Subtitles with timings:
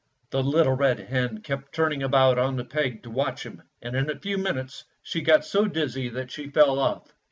[0.31, 4.09] The little red hen kept turning about on the peg to watch him, and in
[4.09, 7.13] a few minutes she got so dizzy that she fell off.